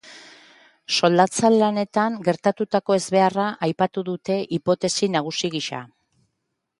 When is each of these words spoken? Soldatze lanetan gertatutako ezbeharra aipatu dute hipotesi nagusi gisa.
Soldatze 0.93 1.49
lanetan 1.55 2.15
gertatutako 2.27 2.97
ezbeharra 3.01 3.45
aipatu 3.67 4.05
dute 4.09 4.39
hipotesi 4.59 5.11
nagusi 5.17 5.53
gisa. 5.57 5.83